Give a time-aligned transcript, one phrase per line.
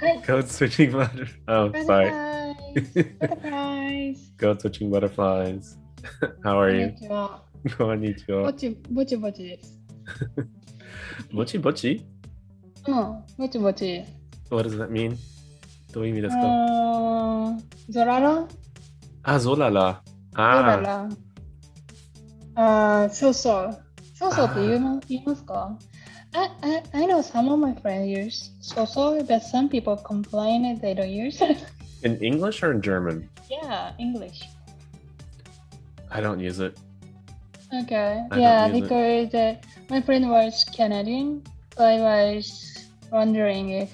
[0.00, 0.20] は い。
[0.20, 1.26] Code switching butter.
[1.46, 2.10] Oh, sorry.
[3.18, 4.18] Butterflies.
[4.38, 5.78] Code switching butterflies.
[6.44, 6.86] How are こん you?
[6.88, 7.42] にちは。
[7.78, 8.42] こんにちは。
[8.44, 9.80] ぼちぼちぼちです。
[11.32, 12.06] ぼちぼち
[12.86, 14.04] うん、ぼちぼち。
[14.50, 15.16] What does that mean?
[15.92, 18.46] どういう意味ですかあーゾララ
[19.22, 20.02] あ、ゾララ。
[20.32, 21.08] ゾラあラ。
[22.54, 23.82] あーそうそう。
[24.14, 25.78] そうそうって言いま言いますか
[26.33, 30.63] I, I, I know some of my friends use so so, but some people complain
[30.63, 31.65] that they don't use it.
[32.03, 33.29] In English or in German?
[33.49, 34.41] yeah, English.
[36.09, 36.77] I don't use it.
[37.73, 38.25] Okay.
[38.31, 39.55] I yeah, because uh,
[39.89, 41.43] my friend was Canadian,
[41.77, 43.93] so I was wondering if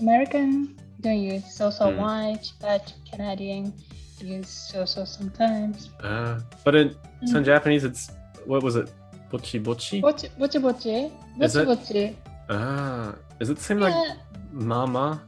[0.00, 1.96] American don't use so so Mm.
[1.98, 3.72] much, but Canadian
[4.20, 5.90] use so so sometimes.
[6.00, 7.44] Uh, but in, Mm.
[7.44, 8.10] Japanese, it's
[8.46, 8.90] what was it?
[9.31, 10.01] Bochi bochi?
[10.01, 12.15] ぼちぼちぼちぼ Is ち it- ぼち
[12.49, 14.15] Ah, is it the same like Yeah,
[14.53, 15.21] mama?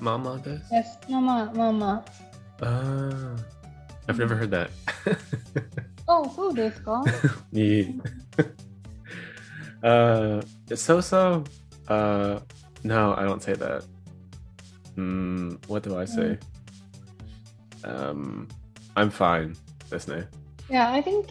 [0.00, 0.60] Mama this?
[0.72, 2.04] yes, ママママ
[2.60, 3.36] Ah,
[4.06, 4.70] I've never heard that.
[6.06, 7.02] あ、そうですか
[7.52, 7.92] Yeah.
[9.82, 10.40] uh,
[10.76, 11.44] so so.
[11.88, 12.40] Uh,
[12.84, 13.82] no, I don't say that.
[14.94, 16.38] Hmm, what do I say?
[17.84, 18.48] Um,
[18.96, 19.56] I'm fine.
[19.90, 20.26] This name.
[20.70, 21.26] Yeah, I think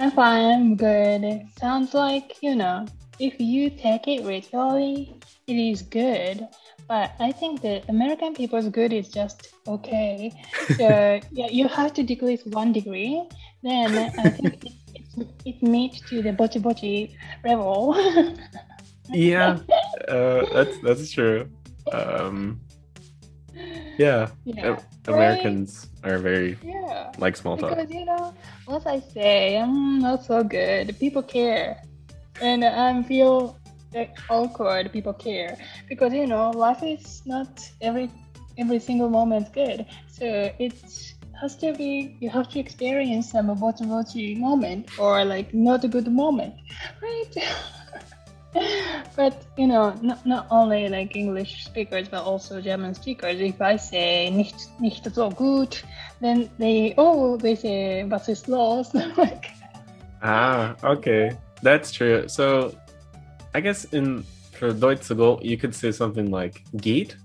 [0.00, 1.42] I'm fine, I'm good.
[1.58, 2.86] Sounds like, you know,
[3.18, 5.14] if you take it ritually,
[5.46, 6.48] it is good.
[6.88, 10.32] But I think that American people's good is just okay.
[10.80, 13.22] So yeah, you have to decrease one degree.
[13.62, 17.94] Then I think it, it, it meets to the bochi bochi level.
[19.12, 19.58] Yeah,
[20.08, 21.50] uh, that's that's true.
[21.92, 22.60] Um,
[23.98, 24.78] yeah, yeah.
[24.78, 27.12] A- Americans are very Yeah.
[27.18, 27.70] like small talk.
[27.70, 28.34] Because you know,
[28.66, 31.82] once I say I'm not so good, people care,
[32.40, 33.58] and I feel
[33.94, 34.92] like awkward.
[34.92, 35.56] People care
[35.88, 38.10] because you know life is not every
[38.58, 39.86] every single moment good.
[40.08, 40.24] So
[40.58, 40.74] it
[41.40, 46.08] has to be you have to experience some bochi moment or like not a good
[46.08, 46.54] moment,
[47.02, 47.34] right?
[49.16, 53.40] but you know, not, not only like English speakers but also German speakers.
[53.40, 55.82] If I say nicht nicht so gut,
[56.20, 58.94] then they oh they say was ist los?
[59.16, 59.50] like
[60.22, 62.28] Ah, okay, that's true.
[62.28, 62.74] So,
[63.54, 65.10] I guess in for Deutsche
[65.42, 67.16] you could say something like "geht,"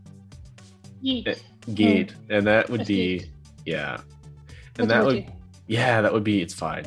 [1.03, 1.27] yeet.
[1.27, 1.35] Eh,
[1.73, 3.29] "geht," and that would be
[3.65, 3.97] yeah,
[4.79, 5.25] and that would
[5.67, 6.85] yeah, that would be it's fine.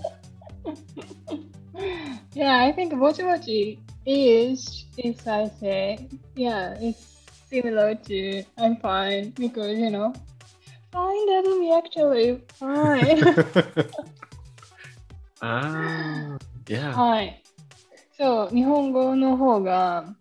[2.32, 6.99] yeah, I think bochi bochi is if I say yeah, it's
[7.49, 10.13] similar to I'm fine because you know
[10.91, 13.23] fine doesn't mean actually fine.
[15.41, 16.37] ah,
[16.67, 16.93] yeah.
[16.93, 17.41] はい。
[18.17, 20.15] そう、日本語の方が、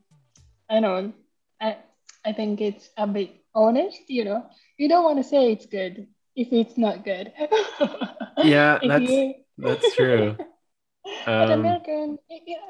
[0.69, 1.13] I know,
[1.59, 1.77] I,
[2.25, 4.45] I think it's a bit honest, you know.
[4.79, 7.31] You don't want to say it's good if it's not good.
[8.43, 10.37] Yeah, If that's you- that's true.
[11.26, 12.18] but Um, American,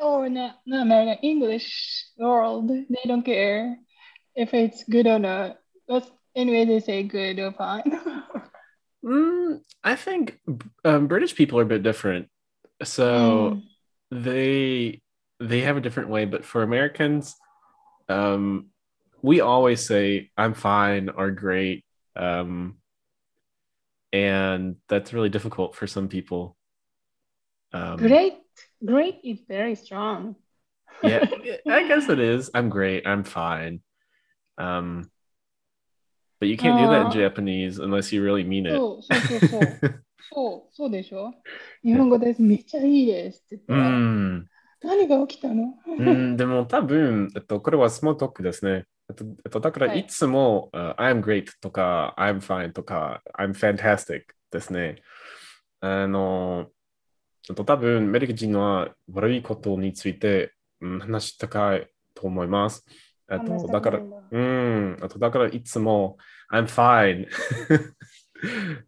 [0.02, 3.78] or not, not American, English world, they don't care
[4.36, 5.59] if it's good or not.
[5.88, 7.84] But anyway, they say good or fine.
[9.06, 10.40] mm, I think
[10.86, 12.30] um, British people are a bit different.
[12.84, 13.64] So Mm.
[14.12, 15.02] they
[15.40, 17.36] they have a different way, but for Americans,
[18.09, 18.68] um,
[19.22, 22.78] we always say "I'm fine" or "great," um,
[24.14, 26.56] and that's really difficult for some people.
[27.74, 28.34] Um, Great,
[28.84, 30.36] great is very strong.
[31.04, 31.26] yeah,
[31.70, 32.50] I guess it is.
[32.54, 33.06] I'm great.
[33.06, 33.82] I'm fine.
[34.58, 35.12] Um,
[36.40, 38.76] but you can't do that in Uh, Japanese unless you really mean it.
[38.76, 40.68] そうそうそうそう。
[40.72, 41.34] そう、でしょ
[41.84, 42.42] 日本語です。
[42.42, 44.48] めっちゃいいですって言ったら、うん。
[44.82, 48.86] 何が起きたのうん、でも多分、えっと、これはスモールトークですね。
[49.10, 55.02] えっと、えっとだからはいいつも、uh, I'm great とか、I'm fine とか、I'm fantastic ですね。
[55.80, 56.68] あの、
[57.50, 62.85] えっと、多分、アメリカ人は悪いことについて、うん、話したかいと思います。
[63.31, 64.01] えっと、だから、
[64.31, 66.18] うん、あとだからいつも、
[66.51, 67.27] I'm fine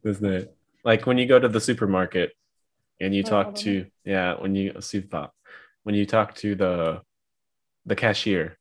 [0.04, 0.50] ですね。
[0.84, 2.32] Like when you go to the supermarket
[3.02, 5.30] and you talk to, yeah, when you, super,
[5.86, 7.02] when you talk to the,
[7.86, 8.56] the cashier,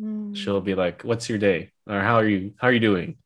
[0.00, 2.54] うん she'll be like, "What's your day?" or "How are you?
[2.56, 3.16] How are you doing?"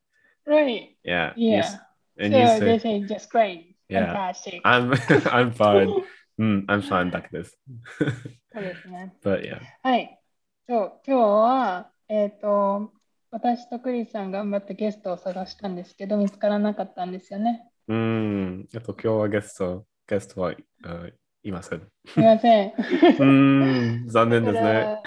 [0.45, 0.95] Right.
[1.03, 1.33] Yeah.
[1.37, 1.59] you Yeah.
[1.59, 1.79] s-
[2.19, 3.76] and so you they say, say just great.
[3.89, 4.33] Yeah.
[4.63, 4.91] "I'm
[5.31, 5.89] I'm fine.
[6.39, 7.57] Mm, I'm fine like this."
[8.53, 9.15] そうですね。
[9.23, 9.59] but yeah.
[9.81, 10.19] はい。
[10.67, 12.93] そう、今日は、えっ、と、
[13.31, 17.69] 私とクリスさん頑張ってゲストを探したんですけど、見つからなかったんですよね。
[17.87, 18.67] うん。
[18.73, 20.53] えっと今日はゲストゲストは
[20.83, 21.07] あ
[21.43, 21.79] いません。
[22.05, 22.73] すみません。
[23.19, 24.07] うん。
[24.07, 25.01] 残念ですね。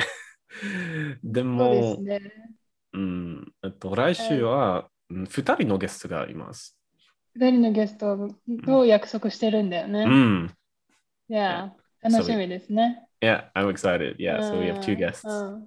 [1.22, 2.20] でそうでもす、ね。
[2.92, 3.52] ううん。
[3.62, 6.79] えっと、来週は、うん二人のゲストがいます。
[7.34, 8.28] 二人のゲスト
[8.64, 10.02] と約束してるんだよね。
[10.02, 10.54] うん。
[11.28, 11.72] いや、
[12.02, 13.06] 楽しみですね。
[13.20, 14.16] Yeah, I'm excited.
[14.16, 15.28] Yeah, so we have two うん guests.
[15.28, 15.66] うん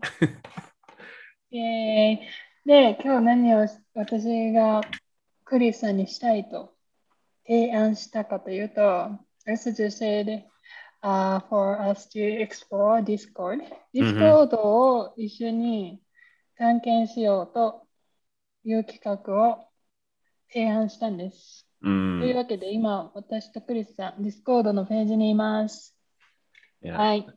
[1.51, 2.19] イェーイ
[2.65, 4.81] で、今日何を私が
[5.45, 6.73] クリスさんにしたいと
[7.45, 8.81] 提案したかというと、
[9.45, 10.43] I suggested、
[11.03, 13.61] uh, for us to explore Discord.
[13.93, 16.01] Discord を一緒に
[16.57, 17.85] 探検しようと
[18.63, 19.67] いう企画を
[20.53, 21.67] 提案したんです。
[21.81, 21.85] う。
[21.85, 25.97] というんわけで、今、私とクリスさん、Discord のページにいます。
[26.83, 26.95] Yeah.
[26.95, 27.27] はい。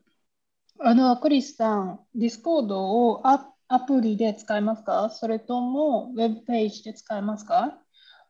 [0.80, 7.78] あの、クリスさん、Discord をアアプリで使いますかそれとも、ウェブページで使いますか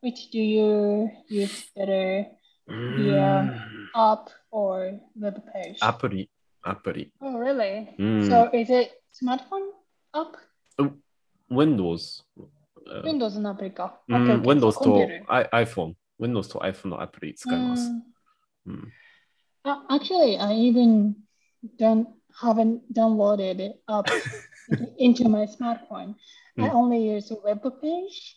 [0.03, 2.27] ?Which do you use better,
[2.69, 5.77] う via ん app or web page?
[5.81, 6.31] アプリ、
[6.63, 7.13] アプリ。
[7.21, 7.95] Oh, really?
[7.99, 9.73] うん So, is it smartphone
[10.15, 10.39] app?
[11.51, 12.25] Windows。
[13.04, 14.02] Windows のアプリか。
[14.08, 14.48] うん Okay, okay.
[14.48, 17.90] Windows とコンピュータ I- iPhone。Windows と iPhone のアプリ使います。
[17.90, 18.94] うんうん。
[19.64, 21.14] Uh, actually, I even
[21.78, 22.08] don't
[22.42, 24.06] haven't downloaded app
[24.98, 26.16] into my smartphone.
[26.58, 26.74] I Mm.
[26.74, 28.34] only use a web page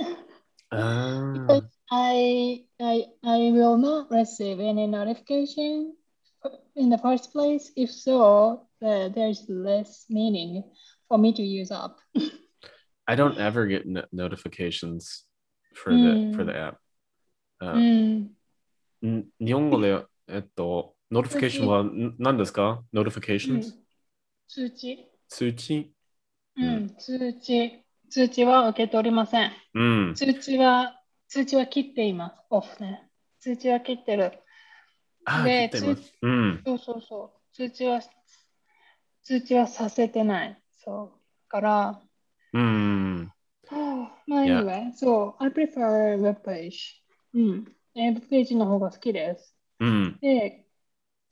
[0.71, 5.93] あ because I I I will not receive any notification
[6.77, 7.73] in the first place.
[7.77, 10.65] If so, the, there's less meaning
[11.09, 11.97] for me to use app.
[13.10, 15.26] I don't ever get no- notifications
[15.74, 16.36] for the, Mm.
[16.36, 16.78] for the app.
[17.58, 18.36] あうん、
[19.04, 23.74] ん日本語で、えっと、ノティフィケーションはん何ですか ?notifications?
[24.48, 25.92] 通知、通知
[26.56, 29.52] うんうん通知、通知は受け取りません。
[29.74, 30.14] うん。
[30.14, 32.36] 通知は、通知は切っています。
[32.52, 33.10] オフね。
[33.40, 34.34] 通知は切ってる。
[35.26, 36.02] あ、で切って。
[36.22, 36.62] うん。
[36.64, 37.56] そうそうそう。
[37.56, 38.02] 通知は、
[39.24, 40.62] 通知はさせてない。
[40.78, 41.50] そう。
[41.50, 42.02] から、
[42.54, 43.32] うん。
[44.30, 44.62] まあ、Yeah.
[44.64, 47.02] anyway, so I prefer web page.
[47.34, 47.76] うん。
[47.96, 49.56] ウェブページの方が好きです。
[49.80, 50.18] うん。
[50.22, 50.68] で、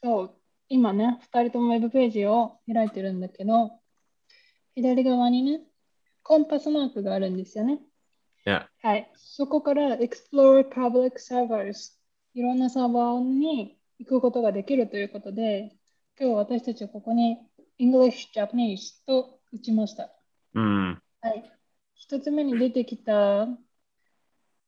[0.04, 0.36] そう、
[0.68, 3.72] 今ね、2人ともウェブページを開いてるんだけど、
[4.76, 5.62] 左側にね、
[6.24, 7.80] コンパスマークがあるんですよね。
[8.46, 8.66] Yeah.
[8.82, 9.12] はい。
[9.16, 11.94] そこから Explore Public Servers
[12.34, 15.76] いろんなサーバーに行くことができるということで、
[16.20, 17.38] 今日私たちはここに
[17.80, 20.12] English Japanese と打ちました。
[20.54, 21.02] うん。
[21.22, 21.52] はい。
[21.96, 23.48] 一つ目に出てきた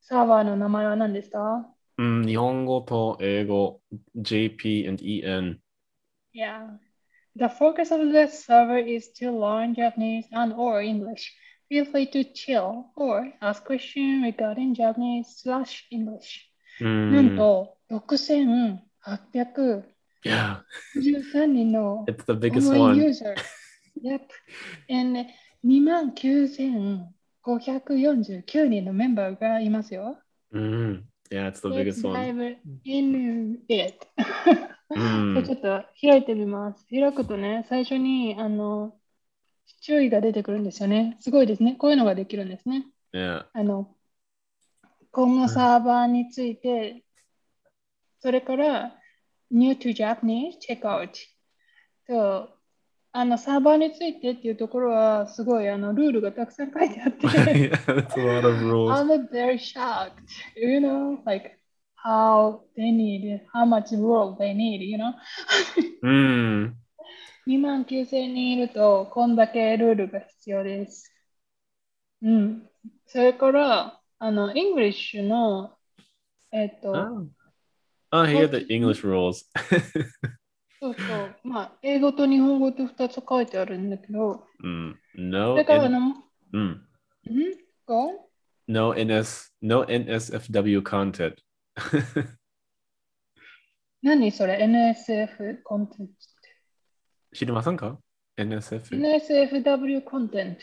[0.01, 1.67] サーバーの名前は何ですか
[1.97, 3.81] うん、日本語と英語、
[4.15, 5.59] JP and EN。
[6.33, 6.77] Yeah.
[7.35, 11.33] The focus of this server is to learn Japanese and or English.
[11.69, 16.49] Feel free to chill or ask questions regarding Japanese slash English.
[16.81, 17.11] Mm.
[17.11, 19.83] なんと6800
[20.23, 20.63] Yeah.
[20.95, 22.95] 13人の It's the biggest one.
[22.95, 23.35] User.
[24.01, 24.21] yep.
[24.89, 25.27] And
[25.65, 30.17] 2万9549人のメンバーがいますよ。
[30.51, 31.05] うん。
[31.29, 32.15] Yeah, it's the biggest one.
[32.15, 34.07] I'm in it.
[35.45, 36.87] ちょっと開いてみます。
[36.89, 38.97] 開くとね、最初にあの
[39.81, 41.17] 注意が出てくるんですよね。
[41.19, 41.75] すごいですね。
[41.75, 42.87] こういうのができるんですね。
[43.13, 43.45] Yeah.
[43.53, 43.95] あの
[45.11, 47.03] 今後サーバーについて、
[48.19, 48.95] それから
[49.51, 51.11] New to Japanese Checkout
[52.07, 52.49] と
[53.11, 58.91] あの、サーバーについてっていうところは、すごいあのルールがたくさん書いてあって、that's a lot of rules.
[58.91, 60.11] I'm very shocked,
[60.55, 61.57] you know, like
[61.95, 65.13] how they need, how much rule they need, you know.
[66.03, 66.77] うん。
[67.47, 71.11] 2万9000人いると、こんだけルールが必要です。
[72.21, 72.69] うん。
[73.07, 75.73] それから、あの、English の、
[76.51, 77.27] えっと、Oh.
[78.11, 79.45] Oh, here are the English rules.
[80.81, 84.93] そうそう、まあ、英語と日本語と2つ書いてあるんだけど、mm.
[85.15, 85.99] そ No, れからあの、
[86.53, 86.57] mm.
[86.57, 86.81] うん
[87.85, 88.29] こ
[88.67, 91.35] no NS, no NSFW content.
[94.01, 96.29] 何それ ?NSF コンテンツ
[97.33, 97.99] 知りませんかっ
[98.35, 98.43] て。
[98.43, 98.95] NSF。
[98.95, 100.61] NSFW コンテンツ。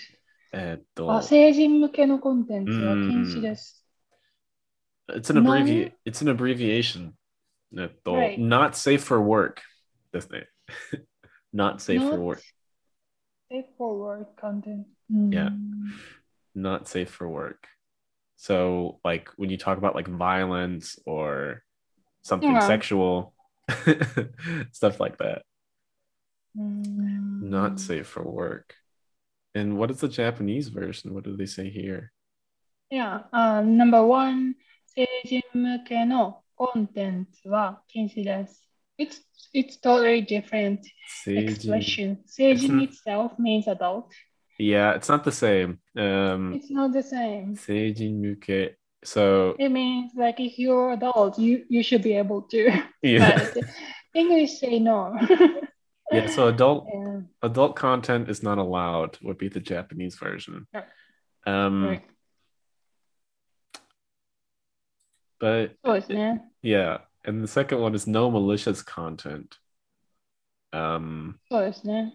[0.52, 3.84] えっあ、と、成人向けのコンテンツは禁止です。
[5.10, 7.12] it's an abbrevi- it's an abbreviation.
[7.78, 8.38] えっと、Right.
[8.38, 9.56] not safe for work
[10.11, 10.49] ですね。
[11.53, 12.41] not safe for Not work.
[13.49, 14.85] Safe for work content.
[15.11, 15.51] うん Yeah.
[16.55, 17.67] not safe for work.
[18.37, 21.63] So, like when you talk about like violence or
[22.23, 22.65] something Yeah.
[22.67, 23.33] sexual,
[24.71, 25.43] stuff like that,
[26.57, 27.49] うん。
[27.49, 28.75] not safe for work.
[29.53, 31.13] And what is the Japanese version?
[31.13, 32.11] What do they say here?
[32.89, 38.69] Yeah, uh, number one, 成人向けのコンテンツは禁止です。
[38.98, 39.20] it's
[39.52, 40.86] it's totally different
[41.24, 41.48] Seijin.
[41.48, 42.18] expression.
[42.26, 42.82] Seijin not...
[42.84, 44.12] itself means adult.
[44.58, 45.80] Yeah, it's not the same.
[45.96, 47.56] Um, it's not the same.
[47.56, 52.70] Seijin muke, So it means like if you're adult, you you should be able to.
[53.02, 53.50] Yeah.
[53.54, 53.64] But
[54.14, 55.16] English say no.
[56.10, 56.26] yeah.
[56.26, 57.20] So adult yeah.
[57.42, 59.18] adult content is not allowed.
[59.22, 60.66] Would be the Japanese version.
[60.72, 60.84] Yeah.
[61.46, 61.84] Um.
[61.84, 62.02] Right.
[65.38, 65.76] But.
[66.08, 66.98] yeah, yeah.
[67.25, 69.57] and the second one is no malicious content.
[70.73, 72.13] Um, そうですね。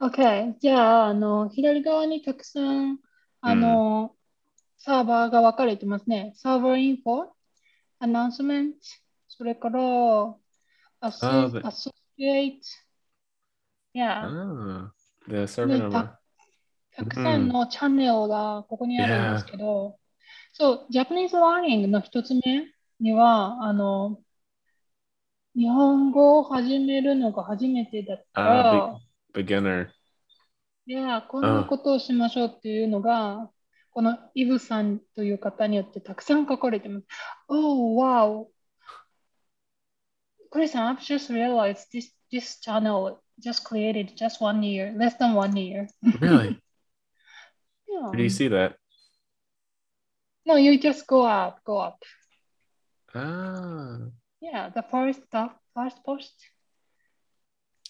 [0.00, 0.54] OK。
[0.60, 2.98] じゃあ、あの、左側にたくさん、
[3.40, 4.14] あの、
[4.76, 6.32] サーバーが分かれてますね。
[6.36, 7.26] サーバーインフォ、
[7.98, 8.78] アナウンスメント、
[9.28, 9.80] それから、
[11.00, 12.66] アソあーアソシエイト、
[13.94, 14.90] いや、 ah,
[15.28, 15.90] the server ね number.
[15.90, 16.20] た
[16.92, 19.98] たくさんのチャンネルがここにあるんですけど、
[20.52, 22.66] そう、ジャパニーズ・ラーニングの一つ目
[22.99, 24.19] には、あの、
[25.55, 28.99] 日本語を始めるのが初めてだったら、あ
[29.33, 29.89] Beginner.
[30.85, 33.49] いや、こんなことをしましょうっていうのが、
[33.91, 37.05] このイブさんという方によってたくさん書かれてます。
[37.47, 38.47] Oh, wow!
[40.49, 45.87] クリスさん、I've just realized this, this channel just created just one year, less than one year.
[46.19, 46.59] Really?
[47.87, 48.09] Yeah.
[48.09, 48.75] Where do you see that?
[50.45, 51.97] No, you just go up, go up.
[53.14, 54.10] Ah,
[54.40, 56.32] Yeah, the first stuff, first post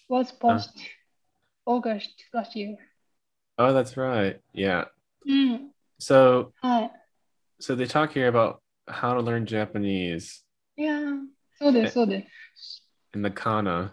[0.07, 0.71] was post
[1.65, 2.77] August last year.
[3.57, 4.39] oh, that's right.
[4.53, 4.87] Yeah.
[5.25, 6.91] うん、 So, はい。
[7.59, 10.43] so they talk here about how to learn Japanese
[10.77, 10.99] いや、
[11.57, 12.83] そうです、そうです。
[13.13, 13.91] in the kana.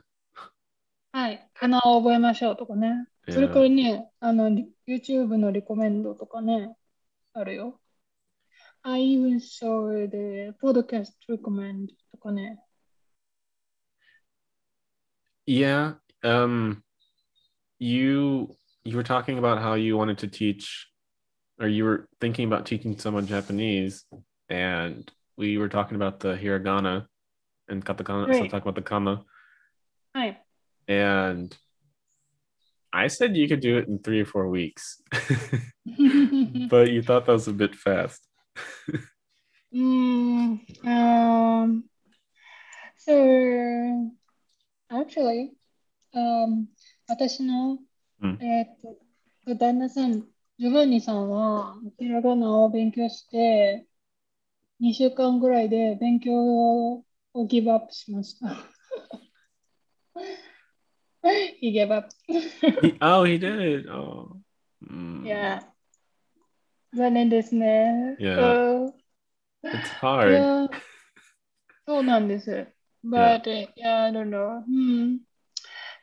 [1.12, 1.50] はい。
[1.54, 3.06] かなを覚えましょうとかね。
[3.28, 3.52] それ Yeah.
[3.52, 4.50] からね、あの、
[4.86, 6.76] YouTube のリコメンドとかね、
[7.32, 7.79] あるよ。
[8.83, 12.57] I even saw the podcast recommend to connect.
[15.45, 15.93] Yeah.
[16.23, 16.83] Um,
[17.77, 20.87] you you were talking about how you wanted to teach
[21.59, 24.05] or you were thinking about teaching someone Japanese
[24.49, 27.05] and we were talking about the hiragana
[27.67, 28.27] and katakana.
[28.27, 28.37] Right.
[28.37, 29.23] So talk about the comma.
[30.15, 30.39] Hi.
[30.87, 31.55] And
[32.91, 35.01] I said you could do it in three or four weeks,
[36.69, 38.27] but you thought that was a bit fast.
[39.71, 41.83] うーん、um,
[42.97, 44.11] so,
[44.89, 45.51] actually,
[46.13, 46.65] um,
[47.07, 47.79] 私の、
[48.21, 48.95] うんえーっ
[49.45, 50.21] と、旦那さん、
[50.59, 53.87] ジョバンニさんは、ひらがなを勉強して、
[54.79, 57.03] 2週間ぐらいで勉強を
[57.47, 58.67] ギブアップしました。
[61.61, 62.09] He gave up.
[62.27, 63.87] He- oh, he did.
[63.87, 64.41] Oh,
[64.83, 65.70] Mm, yeah.
[66.94, 68.16] 残念ですね。
[68.20, 68.82] Yeah.
[68.84, 68.94] うん
[69.64, 70.30] it's hard.
[70.30, 70.68] Yeah.
[71.86, 72.66] そうなんです。
[73.04, 73.42] But,
[73.76, 74.62] yeah, I don't know.
[74.66, 75.20] うん。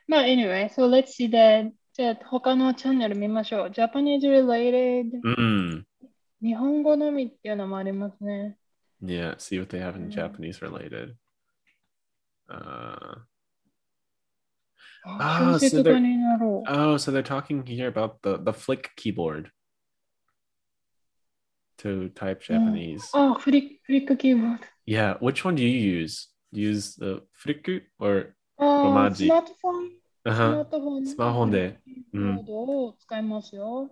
[0.07, 1.71] まあ、anyway, so let's see that.
[1.93, 3.67] じゃあ、他のチャンネル見ましょう。
[3.69, 5.11] Japanese related.
[5.37, 5.83] Mm.
[6.41, 8.57] 日本語のみっていうのもありますね。
[9.01, 10.11] Yeah, see what they have in Mm.
[10.11, 11.15] Japanese related.
[12.49, 13.23] Uh,
[15.05, 16.71] ああー小説 so they're- 家になろう。
[16.71, 19.49] oh, so they're talking here about the, the flick keyboard
[21.78, 22.46] to type mm.
[22.46, 23.08] Japanese.
[23.14, 23.80] Oh, oh flick,
[24.18, 24.60] keyboard.
[24.86, 26.28] Yeah, which one do you use?
[26.52, 29.28] Do you use the uh, or uh, romaji?
[29.28, 29.88] Smartphone.
[30.24, 30.64] Uh-huh.
[30.64, 31.06] Smartphone.
[31.06, 31.78] スマホで。
[32.12, 32.44] うん。
[32.46, 33.90] を使いますよ。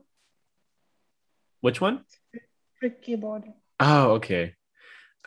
[1.63, 1.85] Which mm.
[1.85, 2.05] one?
[2.81, 3.45] Flick keyboard.
[3.79, 4.55] Oh, okay.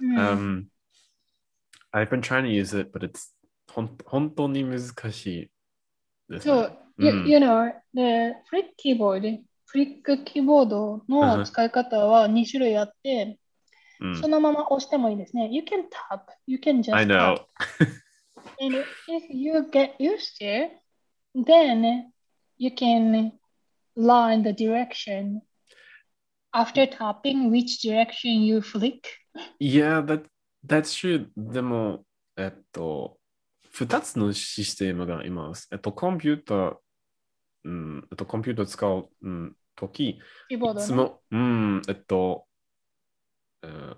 [0.01, 0.17] Mm.
[0.17, 0.65] Um,
[1.93, 3.33] I've been trying to use it, but it's
[3.71, 5.51] 本当に難しい
[6.29, 6.53] です、ね。
[6.53, 7.27] So, you, mm.
[7.27, 9.39] you know, the flick keyboard
[9.71, 13.37] フリックキーボードの使い方は2種類あって、
[13.99, 15.49] うんそのまま押してもいいですね。
[15.51, 17.35] You can tap, you can just I know.
[17.35, 17.45] tap.
[18.61, 20.69] And if you get used to
[21.35, 22.05] then
[22.57, 23.33] you can
[23.97, 25.41] learn the direction
[26.53, 29.05] after tapping which direction you flick.
[29.59, 30.25] Yeah, that,
[30.65, 31.27] that's true.
[31.35, 32.05] でも、
[32.37, 33.17] えっと、
[33.75, 35.67] 2つのシステムがいます。
[35.71, 36.75] えっと、コンピューター、
[37.64, 40.84] うん、えっと、コンピューター使う、うん、とき、キーボードね。
[40.84, 42.46] いつも、うん、えっと、
[43.62, 43.96] えー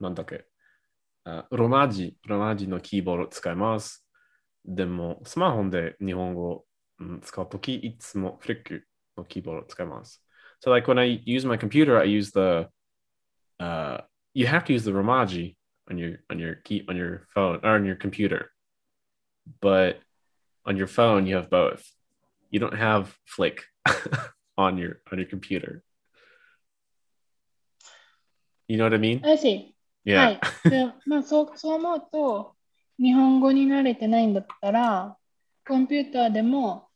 [0.00, 0.44] なんだっけ、
[1.24, 4.06] あロマ字、ロマ字のキーボード使います。
[4.64, 6.64] でも、スマホで日本語、
[7.00, 8.86] うん、使うとき、いつもフリック
[9.16, 10.22] のキーボード使います。
[10.64, 12.68] So, like when I use my computer, I use the,
[13.58, 14.02] uh,
[14.34, 15.56] you have to use the Romaji
[15.90, 18.50] on your on your key on your phone or on your computer,
[19.60, 20.00] but
[20.64, 21.82] on your phone you have both.
[22.53, 23.63] You don't have Flick
[24.57, 25.81] on your on your computer.
[28.67, 29.25] You know what I mean?
[29.25, 29.73] I see.
[30.05, 30.17] Yeah.
[30.17, 30.39] はい。
[30.69, 32.55] でまあ、そう、そう思うと、
[32.99, 35.17] 日本語に慣れてないんだったら、
[35.67, 36.89] コンピューターでも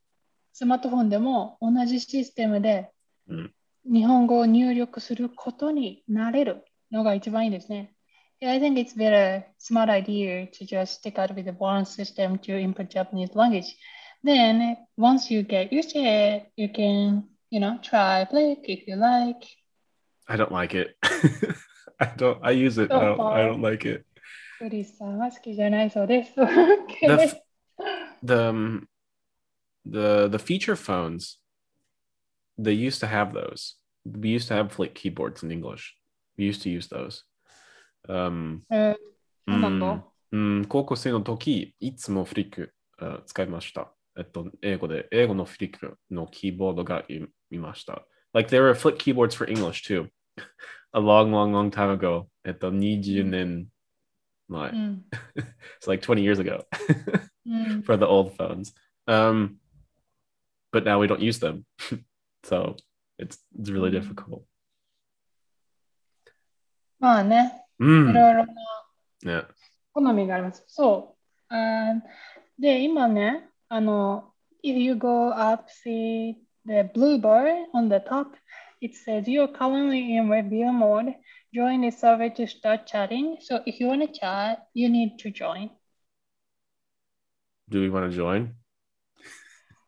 [0.53, 2.91] スマートフォンでも同じシステムで
[3.27, 3.53] うん
[3.91, 7.93] 日本語を入力することになれるのが一番いいですね。
[8.41, 12.59] Yeah, I think it's very smart idea to just stick out with the one system to
[12.59, 13.77] input Japanese language.
[14.27, 18.98] Then once you get used to it, you can, you know, try Flick if you
[18.98, 19.41] like.
[20.27, 20.98] I don't like it.
[21.98, 22.38] I don't.
[22.43, 22.91] I use it.
[22.91, 24.03] So I, don't, I don't like it.
[24.60, 26.34] クリスさんは好きじゃないそうです。
[26.41, 27.07] okay.
[28.22, 28.84] the,
[29.86, 31.39] the, the the feature phones,
[32.60, 33.75] they used to have those.
[34.03, 35.96] We used to have Flick keyboards in English.
[36.38, 37.24] We used to use those.
[38.10, 38.93] Um, uh,
[39.48, 40.01] mm,
[40.34, 43.93] うん、高校生の時、いつもフリック、uh, mm, 使いました。
[44.17, 48.05] えっと、英語で、英語のフリックのキーボードがい,いました。
[48.33, 50.09] Like, there were flip keyboards for English too.
[50.93, 52.27] A long, long, long time ago.
[55.77, 56.63] it's like 20 years ago
[57.47, 57.86] mm.
[57.86, 58.74] for the old phones.
[59.07, 59.57] Um,
[60.71, 61.65] but now we don't use them.
[62.43, 62.75] so
[63.19, 64.01] it's, it's really mm.
[64.01, 64.43] difficult.
[67.00, 67.63] まあね。
[67.79, 68.09] うん。
[68.09, 68.45] いろいろ
[69.24, 69.47] な
[69.93, 70.63] 好みがあります。
[70.67, 71.15] そ
[71.50, 71.53] う。
[71.53, 71.93] あ
[72.59, 74.33] で、今ね、あの、
[74.63, 78.36] if you go up, see the blue bar on the top,
[78.81, 81.15] it says you're currently in review mode.
[81.53, 83.38] Join the server to start chatting.
[83.41, 85.71] So if you want to chat, you need to join.
[87.69, 88.55] Do we want to join?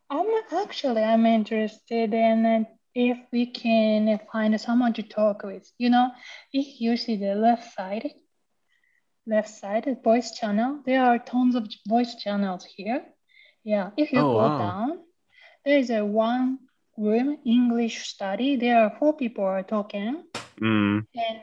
[0.10, 5.72] I'm actually I'm interested in if we can find someone to talk with.
[5.78, 6.12] You know,
[6.52, 8.12] if you see the left side,
[9.28, 13.06] left side voice channel, there are tons of voice channels here.
[13.64, 14.58] Yeah, if you Oh, go wow.
[14.58, 15.00] down,
[15.66, 16.60] there is a one
[16.98, 18.56] room English study.
[18.56, 20.24] There are four people are talking,
[20.62, 21.06] Mm.
[21.16, 21.40] and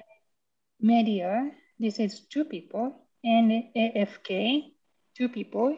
[0.80, 1.50] media.
[1.78, 2.94] This is two people,
[3.24, 4.72] and AFK,
[5.16, 5.76] two people.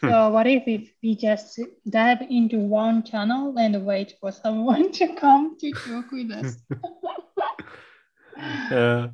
[0.00, 0.08] Hmm.
[0.10, 1.58] So what if, if we just
[1.88, 6.56] dive into one channel and wait for someone to come to talk with us?
[8.70, 9.08] yeah.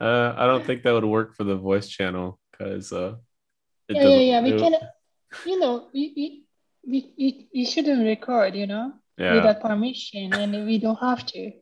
[0.00, 3.16] Uh, I don't think that would work for the voice channel because uh,
[3.88, 4.42] yeah, yeah, yeah.
[4.42, 4.74] We it- can,
[5.46, 6.44] you know, we we,
[6.86, 9.34] we, we, we shouldn't record, you know, Yeah.
[9.34, 11.52] without permission, and we don't have to.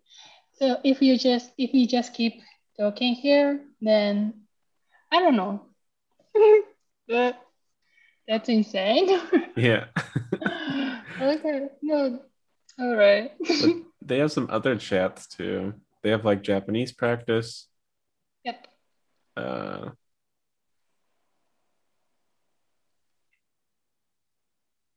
[0.59, 2.35] So if you just if you just keep
[2.79, 4.43] talking here, then
[5.13, 5.67] I don't know.
[7.09, 7.41] that,
[8.29, 9.09] that's insane.
[9.57, 9.87] Yeah.
[11.21, 12.21] okay, no,
[12.79, 13.33] all right.
[14.05, 15.73] They have some other chats too.
[16.03, 17.69] They have like Japanese practice.
[18.45, 18.67] yep.
[19.37, 19.91] Uh,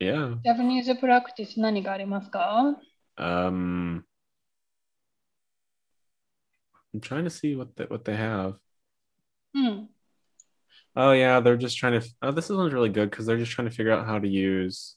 [0.01, 0.37] yeah.
[0.43, 2.77] ジャパニーズプラクティス何がありますか
[3.17, 4.03] Um,
[6.93, 8.57] I'm trying to see what they, what they have.
[9.55, 9.89] うん。
[10.97, 12.07] Oh yeah, they're just trying to.
[12.23, 14.97] Oh, this one's really good because they're just trying to figure out how to use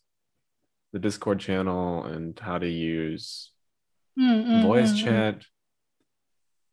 [0.93, 3.51] the Discord channel and how to use
[4.15, 5.41] うんうんうんうん voice chat.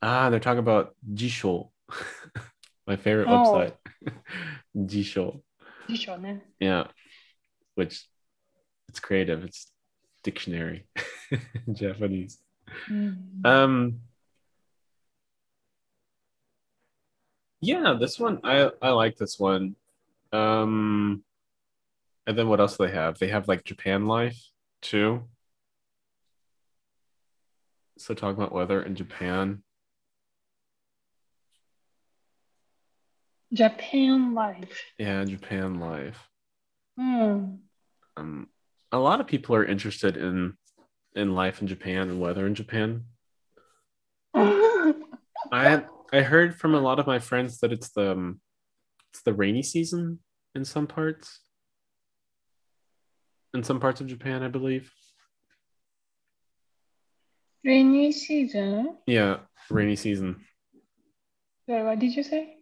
[0.01, 1.71] Ah, they're talking about Jisho,
[2.87, 3.53] my favorite Oh.
[3.55, 3.75] website.
[4.77, 5.41] Jisho,
[5.89, 6.43] でしょうね。
[6.61, 6.87] yeah,
[7.77, 8.07] which
[8.90, 9.44] it's creative.
[9.44, 9.72] It's
[10.24, 10.86] dictionary
[11.72, 12.40] Japanese.
[12.90, 13.46] Mm-hmm.
[13.46, 14.00] Um,
[17.62, 19.76] yeah, this one I I like this one.
[20.32, 21.24] Um,
[22.28, 23.18] and then what else do they have?
[23.18, 24.40] They have like Japan Life
[24.82, 25.24] too.
[27.98, 29.64] So talking about weather in Japan.
[33.52, 34.84] Japan Life.
[34.98, 36.30] Yeah, Japan Life.
[36.98, 37.56] Hmm.
[38.16, 38.50] Um,
[38.92, 40.54] a lot of people are interested in
[41.16, 43.06] in life in Japan and weather in Japan.
[44.34, 48.42] I I heard from a lot of my friends that it's the um,
[49.12, 50.20] it's the rainy season
[50.56, 51.40] in some parts.
[53.54, 54.92] In some parts of Japan, I believe.
[57.66, 58.98] Rainy season?
[59.06, 60.38] Yeah, rainy season.
[61.68, 62.56] Wait, what did you say?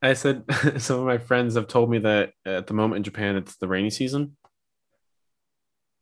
[0.00, 0.44] I said
[0.78, 3.68] some of my friends have told me that at the moment in Japan it's the
[3.68, 4.37] rainy season.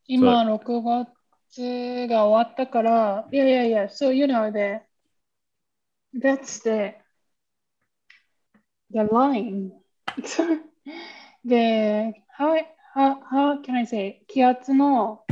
[0.08, 4.82] 今、6月が終わったから、いやいやいや、so you know that
[6.14, 6.94] that's the
[8.92, 9.72] the line.
[11.44, 12.56] the how
[12.94, 15.26] how how can I say 気圧の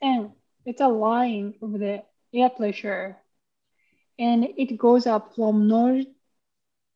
[0.00, 0.32] 線
[0.64, 3.16] it's a line of the air pressure
[4.18, 6.06] and it goes up from north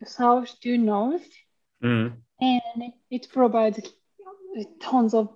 [0.04, 1.26] south to north
[1.82, 2.12] Mm.
[2.40, 3.80] and it provides
[4.80, 5.30] tons of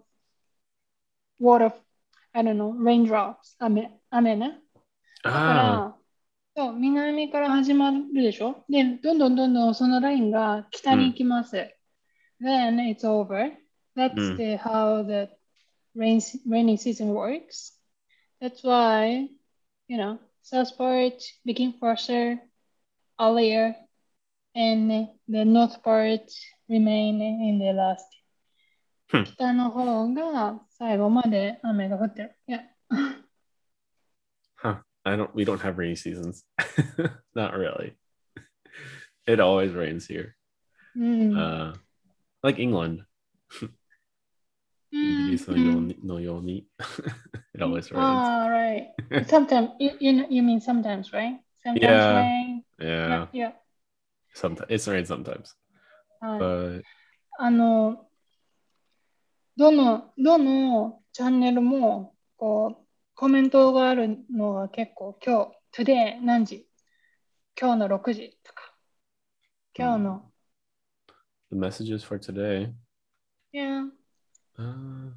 [1.38, 1.72] water,
[2.34, 4.60] I don't know, raindrops, 雨、雨ね。
[5.24, 5.96] だか Ah, ら、
[6.56, 11.56] そう、南から始まるでしょで、どんどんどんどんそのラインが北に行きます。
[12.40, 13.52] Then it's over.
[13.96, 15.28] That's うん the, how the
[15.96, 17.72] rain, rainy season works.
[18.40, 19.28] That's why,
[19.88, 22.38] you know, south part begin faster,
[23.20, 23.74] earlier,
[24.54, 26.30] and the north part
[26.68, 28.06] remain in the last.
[29.12, 32.38] うん北の方が最後まで雨が降ってる。
[32.48, 32.60] Yeah.
[34.56, 34.78] Huh.
[35.04, 36.44] I don't we don't have rainy seasons.
[37.34, 37.94] Not really.
[39.26, 40.32] It always rains here.
[40.96, 41.36] うん。
[41.36, 41.74] Uh
[42.42, 43.04] like England.
[44.90, 46.66] イギリ スのようにのように
[47.54, 47.96] it always rains.
[47.96, 48.94] Ah, right.
[49.26, 51.38] Sometimes, you, you, know- you mean sometimes, right?
[51.64, 52.16] Sometimes Yeah.
[52.16, 52.64] rain.
[52.78, 53.26] Yeah.
[53.32, 53.52] Yeah.
[54.34, 55.54] Sometimes it's rains sometimes.
[56.20, 56.40] はい。
[56.40, 56.82] But
[57.38, 58.06] あの、
[59.59, 66.65] どの、どのチャンネルも、こう、コメントがあるのが結構、今日、today 何時？
[67.59, 68.73] 今日の6時とか、
[69.77, 70.31] 今日の、
[71.51, 72.71] the messages for today.
[73.51, 73.81] いや、
[74.57, 75.11] Uh,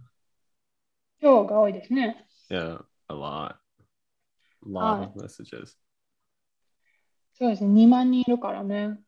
[1.20, 2.26] 今日が多いですね。
[2.50, 3.54] yeah, a lot.
[3.54, 3.58] A
[4.66, 5.02] lot Ah.
[5.04, 5.76] of messages.
[7.34, 8.98] そうですね、2万人いるからね。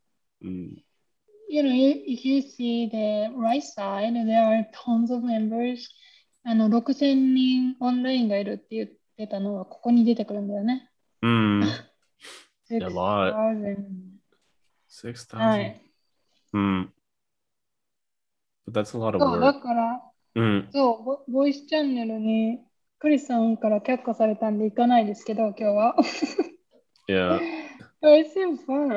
[0.45, 0.81] Mm.
[1.55, 1.71] you know,
[6.43, 10.91] あの6000人オンラインがいるって言ってたのはここに出てくるんだよね。
[11.23, 11.63] うん。
[15.63, 15.81] い。
[20.73, 22.59] そう、ボ、ボイスチャンネルに
[22.99, 25.97] クリスさんから却下されたんで行かないですけど、今日は。
[27.09, 27.41] いや。
[28.03, 28.89] It seems fun.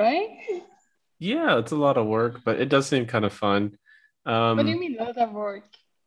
[1.20, 3.78] Yeah, it's a lot of work, but it does seem kind of fun.
[4.24, 5.66] what do you Um, mean, lot of work?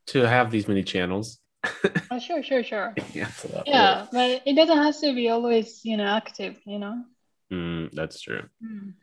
[0.09, 1.38] to have these many channels.
[2.12, 2.92] Oh, sure, sure, sure.
[3.14, 6.07] yeah, it's a lot of Yeah, but it doesn't have to be always, you know,
[6.07, 7.05] active, you know?
[7.53, 8.42] Mm, that's true.
[8.61, 8.94] Mm.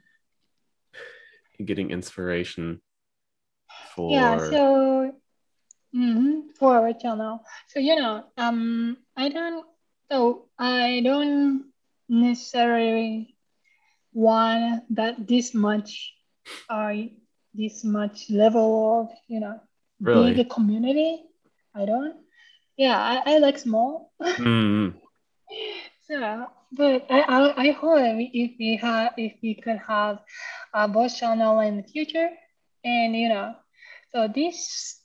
[1.63, 2.81] Getting inspiration
[3.95, 5.15] for Yeah, so
[5.95, 7.45] mhm, for our channel.
[7.69, 9.65] So you know, um, I don't.
[10.11, 11.71] So I don't
[12.09, 13.36] necessarily
[14.17, 16.13] want that this much,
[16.69, 16.93] uh,
[17.53, 19.59] this much level of you know
[20.01, 20.33] Really?
[20.33, 21.23] big community.
[21.75, 22.15] I don't.
[22.77, 24.11] Yeah, I, I like small.
[24.37, 24.93] Mm,
[26.07, 30.19] So, but I, I, I hope if we have if we could have
[30.73, 32.29] a voice channel in the future,
[32.83, 33.55] and you know,
[34.13, 34.99] so this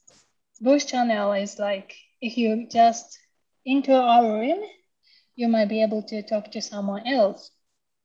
[0.60, 3.18] voice channel is like if you just
[3.64, 4.60] into our room,
[5.36, 7.50] you might be able to talk to someone else,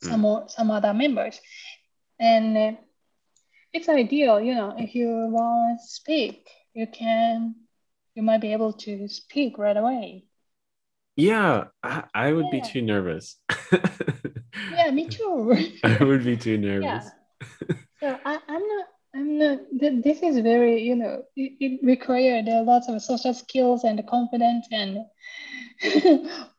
[0.02, 1.40] some more, some other members,
[2.20, 2.72] and uh,
[3.74, 4.40] it's ideal.
[4.40, 7.56] You know, if you want to speak, you can,
[8.16, 10.26] you might be able to speak right away.
[11.16, 13.38] yeah, I, I would be too nervous.
[14.72, 15.56] Yeah, me too.
[15.84, 17.06] I would be too nervous.
[17.06, 17.10] Yeah.
[18.00, 18.86] So I, I'm not.
[19.16, 19.60] I'm not.
[19.80, 24.06] th- This is very, you know, it, it required a lot of social skills and
[24.08, 25.00] confidence and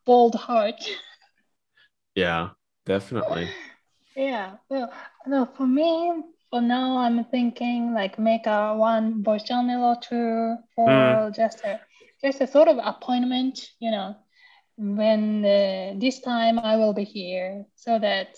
[0.05, 0.83] bold heart.
[2.17, 2.51] Yeah,
[2.89, 3.49] definitely.
[4.17, 4.57] Yeah.
[4.69, 4.93] Well,
[5.27, 10.57] no, for me, for now, I'm thinking like make a one voice channel or two
[10.75, 11.37] for Mm.
[11.37, 11.81] just a
[12.23, 14.17] just a sort of appointment, you know,
[14.77, 18.31] when uh, this time I will be here, so that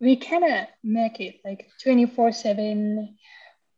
[0.00, 3.16] we cannot make it like twenty four seven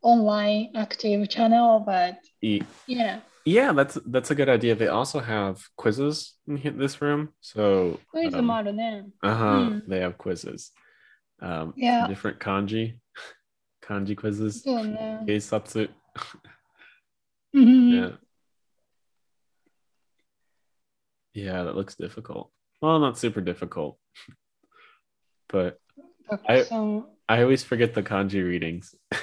[0.03, 2.63] online active channel, but yeah.
[2.87, 4.76] you know, Yeah, that's that's a good idea.
[4.76, 7.30] They also have quizzes in he- this room.
[7.42, 9.06] So クイズ um, もあるね。
[9.24, 9.88] uh-huh, Mm.
[9.88, 10.72] they have quizzes.
[11.42, 12.08] Um Yeah.
[12.08, 12.98] different kanji.
[13.82, 14.62] Kanji quizzes.
[14.64, 15.24] そうね。
[15.26, 15.90] Keisatsu.
[17.54, 18.18] うん Yeah.
[21.34, 22.52] Yeah, that looks difficult.
[22.82, 23.98] Well, not super difficult.
[25.48, 25.78] But
[26.30, 27.06] たくさん。
[27.28, 28.96] I always forget the kanji readings.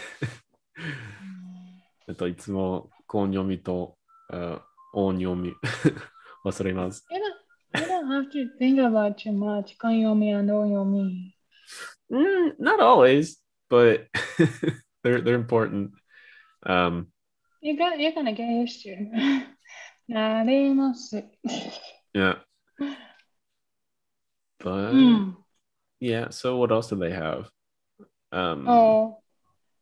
[2.08, 3.96] えっと、いつも、コン読みと、
[4.31, 4.59] uh,
[4.93, 5.53] on yomi
[6.45, 7.01] wasuremasu.
[7.11, 11.33] You don't, you don't have to think about too much kunyomi and onyomi.
[12.11, 13.37] Mm, not always,
[13.69, 14.07] but
[15.03, 15.91] they're they're important.
[16.63, 17.07] Um,
[17.61, 19.45] you got you're gonna get used to.
[22.13, 22.35] Yeah.
[24.59, 25.35] But mm.
[25.99, 27.49] yeah, so what else do they have?
[28.31, 29.21] Um, oh,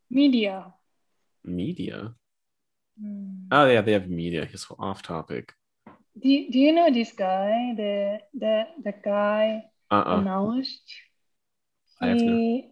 [0.10, 0.74] media.
[1.44, 2.14] Media.
[3.02, 4.48] うん Oh yeah, they have media.
[4.52, 5.54] It's off topic.
[6.22, 7.74] Do, do you know this guy?
[7.76, 10.20] The the the guy Uh-uh.
[10.20, 10.86] announced.
[12.02, 12.70] I have to- He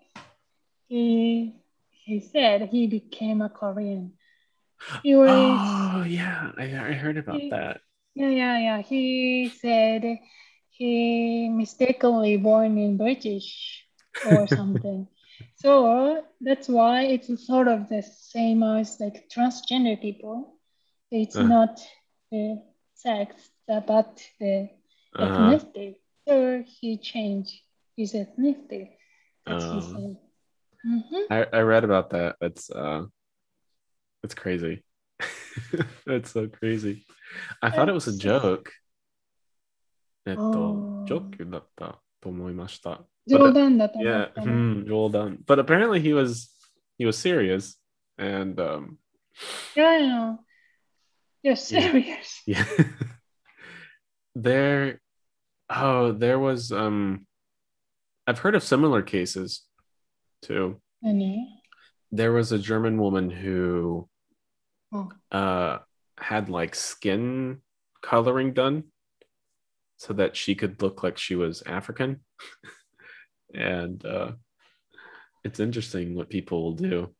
[0.87, 1.55] he
[2.05, 4.13] he said he became a Korean.
[5.03, 7.81] He was Oh yeah, I, I heard about He- that.
[8.13, 8.79] yeah yeah yeah.
[8.81, 10.19] He said
[10.77, 13.83] he mistakenly born in British
[14.29, 15.07] or something.
[15.56, 20.58] so that's why it's sort of the same as like transgender people.
[21.10, 21.42] It's Uh.
[21.44, 21.80] not
[22.32, 22.56] uh,
[22.94, 24.68] sex, but the
[25.14, 25.28] Uh-huh.
[25.28, 25.96] ethnicity.
[26.26, 27.52] So he changed
[27.96, 28.96] his ethnicity.
[29.46, 29.80] That's he Oh.
[29.80, 30.16] said.
[30.86, 31.26] Mhm.
[31.30, 32.36] I, I read about that.
[32.40, 33.06] That's uh
[34.22, 34.82] that's crazy.
[36.06, 37.04] that's so crazy.
[37.62, 38.72] I thought it was a That's- joke.
[40.24, 43.02] えっとあー、ジョークだった と思いました。
[43.26, 44.46] 冗談だと思 Yeah, ったの。
[44.46, 45.38] hmm, well done.
[45.46, 46.50] But apparently he was
[46.98, 47.78] he was serious
[48.18, 48.98] and um
[49.76, 50.36] Yeah, yeah.
[51.42, 52.42] You're serious.
[52.46, 52.64] yeah.
[54.34, 55.00] there
[55.70, 57.26] oh there was um
[58.26, 59.62] I've heard of similar cases
[60.42, 60.80] too.
[61.02, 61.46] 何
[62.12, 64.08] There was a German woman who
[64.94, 65.08] Oh.
[65.30, 65.78] uh
[66.18, 67.62] had like skin
[68.02, 68.84] coloring done
[69.96, 72.20] so that she could look like she was African.
[73.54, 74.32] and uh
[75.44, 77.12] it's interesting what people will do.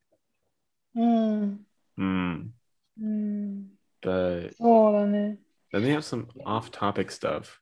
[0.95, 1.67] うん。
[1.99, 2.51] Mm.
[3.01, 3.67] うん。
[4.03, 5.39] But そうだね。
[5.73, 7.61] then they have some off-topic stuff.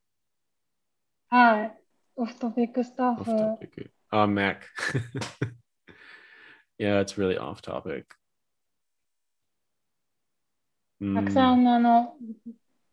[1.28, 1.76] はい。
[2.16, 3.30] オフトピックスタッフ。
[3.30, 3.90] Off-topic.
[4.12, 4.62] Uh, Mac.
[6.78, 8.04] yeah, it's really off-topic.
[11.14, 11.62] たくさ Mm.
[11.62, 12.16] んあの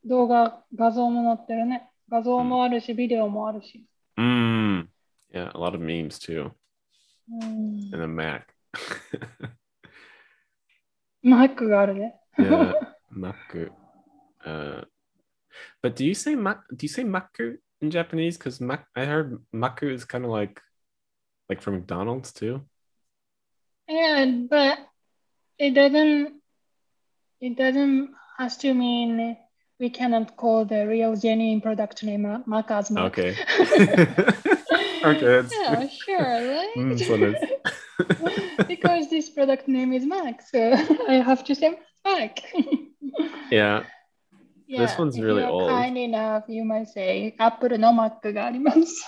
[0.05, 1.89] 動画、画像も載ってるね。
[2.11, 3.85] 画像もあるし、ビデオもあるし。
[4.17, 4.87] Mm.
[5.33, 6.51] Yeah, a lot of memes too.
[7.29, 7.93] うん。
[7.93, 8.43] And a Mac.
[11.21, 12.15] マックがあるね。
[12.37, 12.73] yeah,
[13.11, 13.71] Maku.
[14.45, 14.85] Uh,
[15.81, 16.63] but do you say mak?
[16.71, 18.37] Do you say maku in Japanese?
[18.37, 20.61] Because mak, I heard maku is kind of like,
[21.49, 22.61] like from McDonald's too.
[23.89, 24.79] Yeah, but
[25.57, 26.41] it doesn't
[27.41, 29.37] it doesn't has to mean
[29.79, 33.05] we cannot call the real genuine product name Ma- Mac as Mac.
[33.05, 33.35] Okay.
[35.03, 35.33] okay.
[35.39, 36.73] It's, Yeah, sure, right?
[36.77, 40.73] Mm, so it because this product name is Mac, so
[41.07, 42.39] I have to say Mac.
[43.51, 43.83] yeah.
[44.67, 45.69] yeah, This one's if really you're old.
[45.69, 49.05] Kind enough, you might say Apple の Mac があります。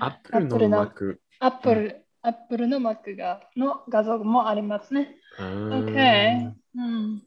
[0.00, 1.18] Apple no Apple no- maku.
[1.40, 5.16] Apple、Apple の Mac がの画像もありますね。
[5.38, 5.84] Ah.
[5.84, 6.52] Okay.
[6.76, 7.22] うん。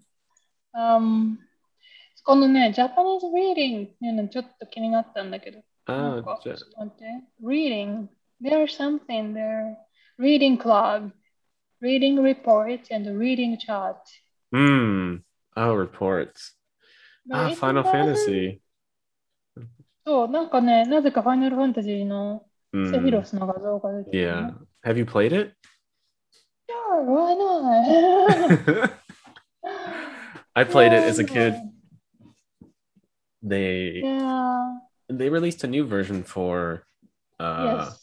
[0.76, 1.38] Um,
[2.24, 5.62] このね、Japanese reading っていうのちょっと気になったんだけど。
[5.86, 7.06] なん Ah, か ja- ちょっと待って。
[7.44, 8.08] Reading.
[8.42, 9.76] There's something there.
[10.20, 11.12] Reading club.
[11.82, 13.96] Reading report and reading chart.
[14.54, 15.22] mm.
[15.56, 16.56] Oh, reports.
[17.26, 18.62] But Ah, it Final doesn't- Fantasy.
[20.06, 23.12] そう、なんかね、なぜかファイナルファンタジーのセフィ Mm.
[23.12, 24.56] ロスの画像が出てる、 Yeah.
[24.90, 25.54] Have you played it?
[26.70, 28.92] Sure, why not?
[30.54, 31.56] I played it as a kid.
[33.43, 34.79] They Yeah.
[35.09, 36.85] they released a new version for
[37.41, 37.99] uh yes.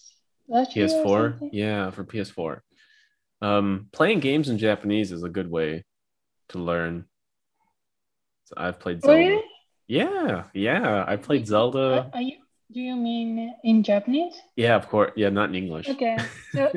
[0.47, 1.49] Last year or PS4.
[1.51, 2.61] Yeah, for PS4.
[3.41, 5.85] Um, playing games in Japanese is a good way
[6.49, 7.05] to learn.
[8.45, 9.17] So I've played Zelda.
[9.19, 9.43] Really?
[9.87, 11.05] Yeah, yeah.
[11.07, 12.09] I played Zelda.
[12.13, 12.37] are you,
[12.73, 14.33] do you mean in Japanese?
[14.55, 15.11] Yeah, of course.
[15.15, 15.87] Yeah, not in English.
[15.89, 16.17] Okay.
[16.55, 16.71] So,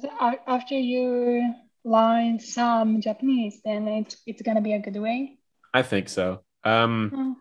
[0.00, 0.10] so
[0.46, 5.38] after you learn some Japanese, then it's it's gonna be a good way.
[5.74, 6.44] I think so.
[6.62, 7.36] Um, Oh,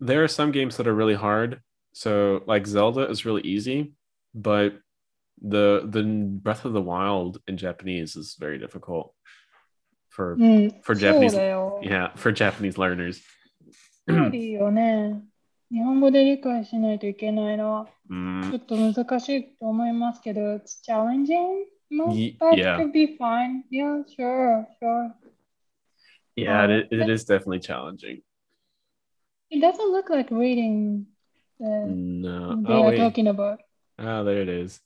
[0.00, 1.60] there are some games that are really hard.
[1.92, 3.92] So like Zelda is really easy,
[4.34, 4.74] but
[5.42, 6.02] the the
[6.42, 9.12] Breath of the Wild in Japanese is very difficult
[10.10, 11.80] for うん、 for そう Japanese だよ。
[11.82, 13.20] yeah for Japanese learners.
[14.06, 15.22] 無 理よね。
[15.70, 21.64] 日本語で理解しないといけないのはちょ Mm, っと難しいと思いますけど、it's challenging.
[21.90, 22.76] No, Ye- but yeah.
[22.78, 23.64] it could be fine.
[23.70, 25.12] Yeah, sure, sure.
[26.36, 28.22] yeah, Oh, it, it but- is definitely challenging.
[29.51, 31.07] It doesn't look like reading.
[31.59, 32.55] No.
[32.55, 32.97] They oh, are wait.
[32.97, 33.59] talking about.
[33.99, 34.79] Ah, oh, there it is.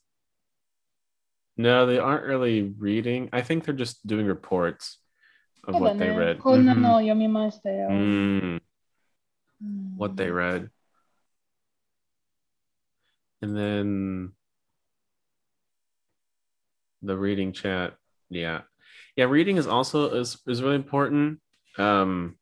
[1.56, 3.30] No, they aren't really reading.
[3.32, 4.98] I think they're just doing reports
[5.64, 6.38] of what they read.
[6.38, 6.82] Mm-hmm.
[7.88, 8.60] Mm.
[9.64, 9.96] mm.
[9.96, 10.68] What they read.
[13.40, 14.32] And then
[17.02, 17.94] the reading chat.
[18.28, 18.62] Yeah.
[19.16, 21.40] Yeah, reading is also is, is really important.
[21.78, 22.36] Um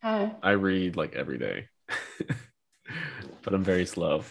[0.00, 0.38] はい。
[0.42, 1.66] I read like every day.
[3.42, 4.22] but I'm very slow.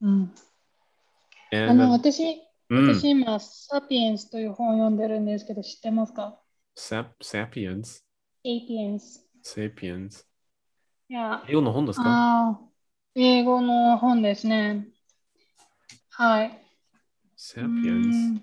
[0.00, 0.32] うん、
[1.52, 2.22] あ And の then- 私、
[2.70, 6.40] mm, 私今、サピエンスという本を読んでるんですけど、知ってますか
[6.76, 7.82] sap, sapiens.
[7.84, 8.00] サ
[8.42, 9.24] ピエンス。
[9.44, 10.24] Sapiens.
[11.08, 12.68] いや、英語の本ですかあー
[13.20, 14.86] 英語の本ですね。
[16.10, 16.48] はい。
[16.48, 16.52] う
[17.36, 18.08] Sapiens.
[18.34, 18.42] ん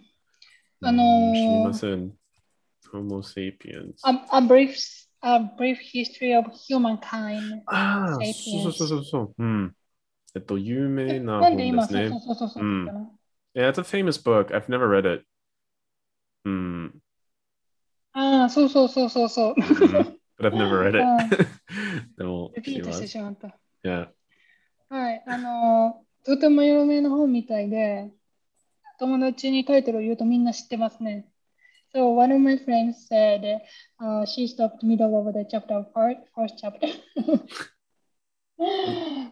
[0.81, 2.13] あのーうん知りません。
[2.91, 3.95] Homo sapiens.
[4.03, 4.75] a, a, brief,
[5.22, 7.62] a brief history of humankind.
[7.66, 9.34] ああ、そうそうそうそう。
[9.38, 9.74] うん。
[10.34, 12.08] えっと、有名な本ですね。
[12.08, 12.64] そうそうそう。
[12.64, 12.86] うん
[13.52, 14.52] Yeah, it's a famous book.
[14.54, 15.24] I've never read it.
[16.44, 17.00] うん。
[18.12, 19.54] ああ、そうそうそうそうそう。
[19.60, 20.16] Mhm.
[20.38, 21.50] but I've never read it.
[22.16, 23.06] でもリピートして。
[23.08, 23.58] しまった。
[23.82, 24.08] Yeah.
[24.88, 28.12] はい、あの、とても有名な本みたいで、
[28.98, 31.29] 友達にタイトルを言うとみんな知ってますね。
[31.94, 33.60] So one of my friends said
[34.02, 36.88] uh, she stopped middle of the chapter part, first chapter.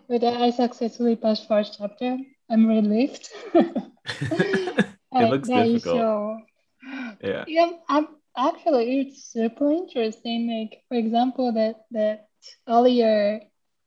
[0.09, 2.17] but I successfully passed first chapter.
[2.51, 3.29] I'm relieved.
[5.19, 6.07] it looks difficult.
[7.23, 7.45] Yeah.
[7.47, 10.49] yeah, I'm, actually, it's super interesting.
[10.49, 12.29] Like, for example, that that
[12.69, 13.41] earlier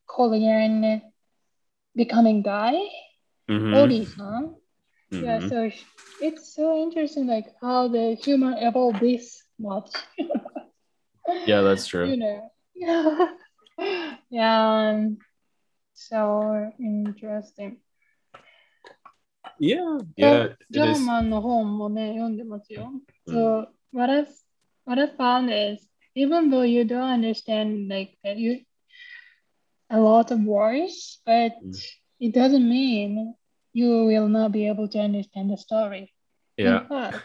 [0.08, 1.02] Korean
[1.96, 2.76] becoming guy,
[3.50, 4.61] Mhm.
[5.13, 5.25] Odi-san.
[5.25, 5.49] Yeah, Mhm.
[5.49, 5.85] so sh-
[6.21, 9.91] it's so interesting, like how the human evolved this much.
[11.47, 12.17] Yeah, that's you true.
[12.17, 12.51] know.
[12.75, 13.29] Yeah.
[14.31, 14.91] yeah.
[14.91, 15.19] um,
[15.95, 17.79] So interesting.
[19.59, 19.99] Yeah.
[20.17, 20.45] Yeah.
[20.45, 21.01] It ジャー is.
[21.07, 22.93] マンの本もね、読んでますよ。
[23.27, 23.33] Mm.
[23.33, 24.27] So what I
[24.85, 28.61] what I found is even though you don't understand like that you
[29.89, 31.73] a lot of words, but Mm.
[32.21, 33.35] it doesn't mean
[33.73, 36.13] you will not be able to understand the story.
[36.57, 36.83] Yeah.
[36.83, 37.19] In fact,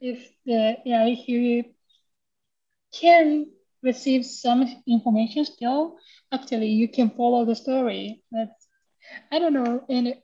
[0.00, 1.64] if the yeah, if you
[2.92, 3.46] can
[3.82, 5.96] receive some information still,
[6.32, 8.22] actually you can follow the story.
[8.30, 8.68] That's
[9.32, 9.84] I don't know.
[9.88, 10.14] And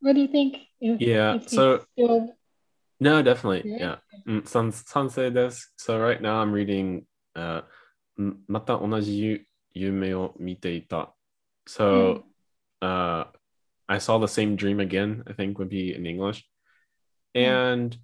[0.00, 0.56] what do you think?
[0.80, 2.36] If, Yeah, if it's so- still
[3.00, 3.70] No, definitely.
[3.70, 3.78] Yeah.
[3.78, 3.96] Yeah.
[4.28, 5.66] Mm, san- sansei desu.
[5.76, 7.62] So right now I'm reading uh
[8.20, 11.14] んまた同じゆ夢を見ていた.
[11.66, 12.24] So
[12.80, 13.26] uh
[13.89, 16.43] I saw the same dream again, I think would be in English.
[17.35, 17.41] Hmm.
[17.41, 17.97] And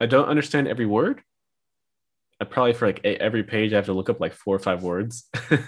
[0.00, 1.22] I don't understand every word.
[2.40, 4.82] I probably for like every page I have to look up like four or five
[4.82, 5.28] words.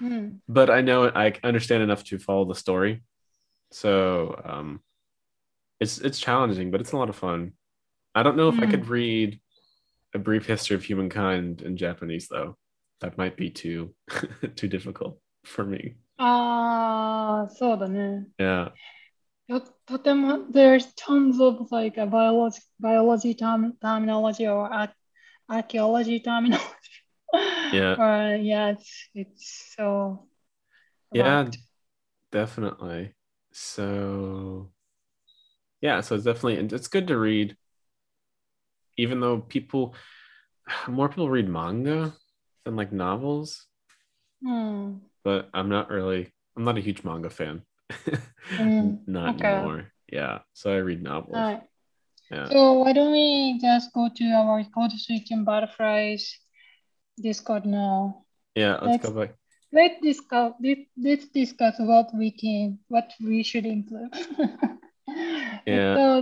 [0.00, 0.06] Hmm.
[0.06, 3.04] うん、but I know I understand enough to follow the story.
[3.70, 4.80] So um,
[5.78, 7.52] it's it's challenging, but it's a lot of fun.
[8.12, 8.70] I don't know if I hmm.
[8.72, 9.40] could read
[10.14, 12.56] a brief history of humankind in Japanese though.
[13.00, 13.94] That might be too
[14.56, 15.94] too difficult for me.
[16.17, 18.27] ああ、そうだね。
[18.39, 18.71] Yeah.
[19.47, 24.93] ととても、there's tons of like a biology, biology term, terminology or ar-
[25.47, 26.65] archaeology terminology.
[27.73, 27.95] Yeah.
[27.97, 30.27] Or, yeah, it's, it's so.
[31.11, 31.55] a Yeah, lot.
[32.31, 33.13] definitely.
[33.51, 34.71] So
[35.81, 37.55] yeah, so it's definitely and it's good to read.
[38.97, 39.95] Even though people
[40.87, 42.13] more people read manga
[42.65, 43.67] than like novels.
[44.43, 45.01] うん。
[45.23, 47.61] but I'm not really I'm not a huge manga fan.
[48.51, 49.47] Mm, not okay.
[49.47, 49.91] anymore.
[50.11, 50.39] Yeah.
[50.53, 51.35] So I read novels.
[51.35, 51.69] はい。
[52.31, 52.49] Yeah.
[52.49, 56.39] So why don't we just go to our code switch and butterflies
[57.21, 58.25] Discord now?
[58.55, 59.35] Yeah, let's Let's- go back.
[59.73, 60.53] Let's discuss.
[60.61, 64.09] Let, let's discuss what we can, what we should improve.
[65.65, 66.21] え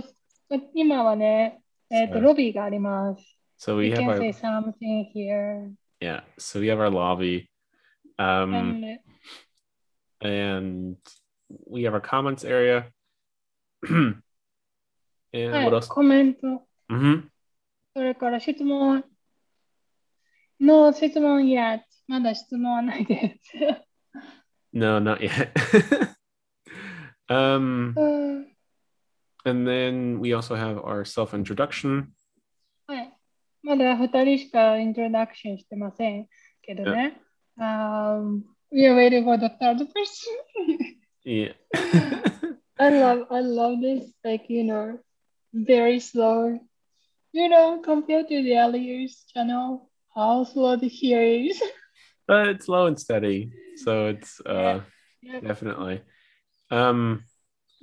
[0.50, 2.20] と、今はね、えっと、 Sorry.
[2.22, 3.22] ロビーがあります。
[3.58, 5.70] So we You have can say our something here.
[6.00, 7.48] yeah, so we have our lobby.
[8.18, 9.00] Um And,
[10.20, 10.96] and
[11.68, 12.90] we have our comments area.
[13.88, 14.22] and
[15.32, 15.88] はい what else?
[15.88, 17.28] コメント、 hmm
[17.94, 19.04] それから質問。
[20.60, 23.52] の質問や、まだ質問はないです。
[24.72, 25.52] No, not yet.
[27.28, 28.56] um うん、
[29.44, 32.06] and then we also have our self-introduction.
[32.86, 33.12] はい。
[33.62, 36.28] まだ2人しかイントロダクションしてません
[36.62, 37.20] けどね。
[37.61, 40.95] Um, we are waiting for the third person.
[41.23, 41.53] Yeah.
[42.79, 44.97] I love I love this like you know
[45.53, 46.57] very slow
[47.31, 51.61] you know compared to the earlier channel how slow the here is
[52.27, 53.51] but it's slow and steady.
[53.77, 54.81] So it's uh
[55.21, 55.39] yeah.
[55.41, 56.01] definitely.
[56.71, 57.23] Um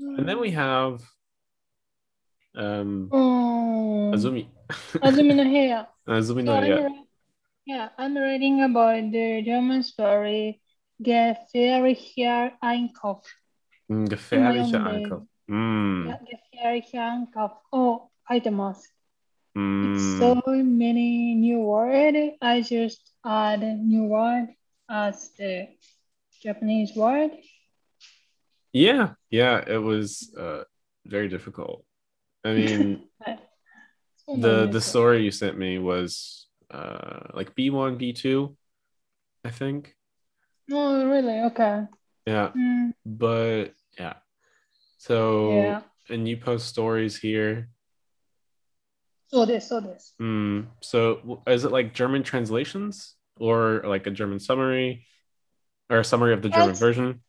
[0.00, 1.00] and then we have
[2.56, 4.48] um um, Azumi.
[4.98, 7.06] Azumi no Heya Azumi no
[7.68, 10.62] yeah, I'm reading about the German story
[11.02, 13.22] Gefährlicher Einkauf.
[13.88, 15.28] Mm, gefährlicher Einkauf.
[15.48, 16.16] Mm.
[16.24, 17.52] Gefährlicher Einkauf.
[17.70, 18.88] Oh, itemos.
[19.54, 19.84] Mm.
[19.84, 22.38] It's so many new words.
[22.40, 24.48] I just add new word
[24.88, 25.68] as the
[26.42, 27.32] Japanese word.
[28.72, 30.64] Yeah, yeah, it was uh,
[31.04, 31.84] very difficult.
[32.42, 33.04] I mean,
[34.26, 38.54] the the story you sent me was uh, like B1, B2,
[39.44, 39.94] I think.
[40.70, 41.40] Oh, really?
[41.40, 41.84] Okay.
[42.26, 42.50] Yeah.
[42.56, 42.92] Mm.
[43.06, 44.14] But yeah.
[44.98, 45.82] So, yeah.
[46.10, 47.68] and you post stories here.
[49.28, 50.14] So this, so this.
[50.20, 50.66] Mm.
[50.82, 55.06] So is it like German translations or like a German summary
[55.90, 57.22] or a summary of the German That's version?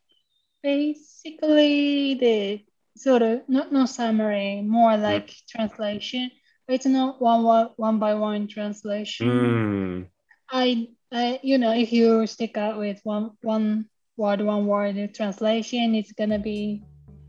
[0.64, 2.66] Basically, the
[2.98, 5.48] sort of not no summary, more like mm.
[5.48, 6.32] translation
[6.70, 9.28] it's not one one one by one translation.
[9.28, 10.08] Mm,
[10.52, 13.86] I I, you know, if you stick out with one one
[14.18, 16.84] word, one word translation, it's gonna be,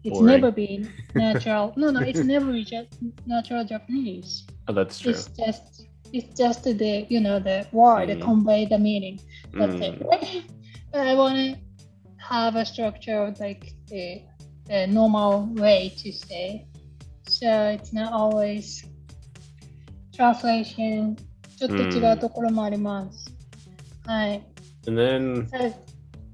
[0.04, 0.26] it's Boring.
[0.26, 1.72] never been natural.
[1.76, 2.88] no, no, it's never just
[3.26, 4.44] natural Japanese.
[4.68, 5.12] Oh, that's true.
[5.12, 8.20] It's just, it's just the, you know, the word Mm.
[8.20, 9.18] convey the meaning.
[9.54, 10.12] That's Mm.
[10.12, 10.44] it.
[10.94, 11.56] I want to
[12.28, 14.22] have a structure like the,
[14.66, 16.66] the normal way to say.
[17.24, 18.84] So it's not always
[20.19, 21.15] translation.
[21.57, 23.33] ちょっと違うところもあります。
[24.05, 24.41] はい。
[24.87, 25.73] And then So,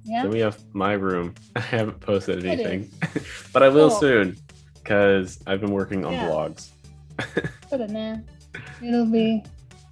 [0.06, 0.24] yeah.
[0.24, 1.34] then we have my room.
[1.54, 2.90] I haven't posted It anything,
[3.54, 4.00] but I will Oh.
[4.00, 4.36] soon
[4.84, 6.30] because I've been working on Yeah.
[6.30, 6.72] vlogs.
[7.70, 8.26] そうだね。
[8.82, 9.44] It'll be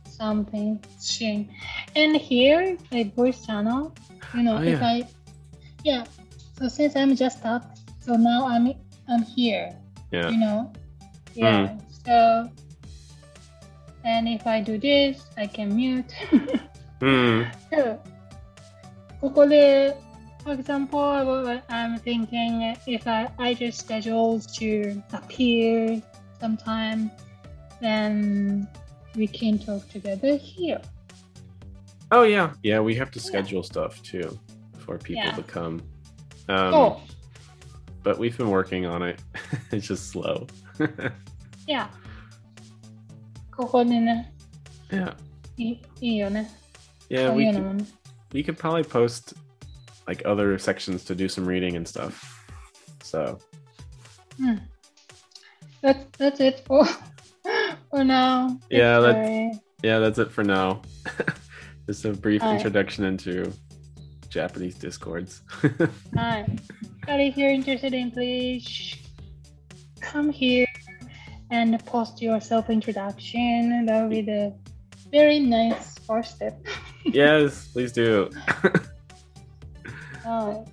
[0.05, 1.47] something soon.
[1.95, 3.91] And here, like voice channel,
[4.33, 4.87] you know, Oh, if yeah.
[4.87, 5.07] I,
[5.83, 6.03] yeah.
[6.57, 7.63] So since I'm just up,
[8.01, 8.73] so now I'm
[9.07, 9.75] I'm here.
[10.11, 10.29] Yeah.
[10.29, 10.71] You know,
[11.35, 11.77] yeah.
[12.05, 12.49] So,
[14.03, 16.13] and if I do this, I can mute.
[17.01, 17.43] Hmm.
[17.71, 17.97] so,
[19.21, 19.95] ここで
[20.43, 20.99] For example,
[21.43, 26.01] what I'm thinking if I, I just schedule to appear
[26.39, 27.11] sometime,
[27.81, 28.67] then
[29.15, 30.81] we can talk together here.
[32.11, 32.79] Oh yeah, yeah.
[32.79, 33.25] We have to Yeah.
[33.25, 34.39] schedule stuff too
[34.79, 35.35] for people Yeah.
[35.35, 35.81] to come.
[36.47, 37.01] Um, so,
[38.01, 39.21] but we've been working on it.
[39.71, 40.47] it's just slow.
[41.67, 41.87] yeah.
[43.56, 44.26] Cojones, né?
[44.90, 45.14] Yeah.
[45.56, 45.80] We
[47.52, 47.86] could,
[48.32, 49.34] we could probably post
[50.06, 52.44] like other sections to do some reading and stuff.
[53.02, 53.38] So.
[54.36, 54.56] Hmm.
[55.80, 56.86] That's that's it for
[57.90, 58.58] for now.
[58.70, 60.82] Yeah, that's, yeah, that's it for now.
[61.86, 63.52] Just a brief All introduction into
[64.30, 65.42] Japanese discords.
[66.14, 66.46] Hi.
[67.06, 68.96] Anybody if you're interested in, please
[70.00, 70.63] come here
[71.51, 73.85] and post your self introduction.
[73.85, 74.53] That would be the
[75.11, 76.57] very nice first step.
[77.05, 78.29] yes, please do.
[80.23, 80.71] はい。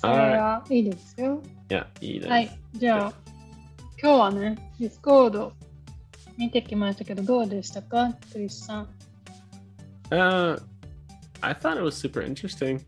[0.00, 1.42] それはいいですよ。
[1.68, 2.28] yeah, eat it.
[2.28, 2.58] はい。
[2.74, 3.12] じゃあ、
[4.00, 5.52] 今日はね、ディスコード
[6.36, 8.88] 見てきましたけど、どうでしたかクリスさん。
[10.10, 10.60] Uh,
[11.40, 12.80] I thought it was super interesting.